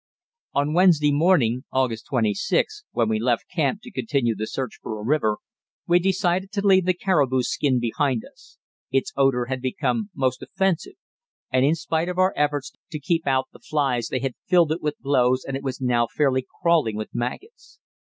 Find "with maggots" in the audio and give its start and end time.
16.95-17.77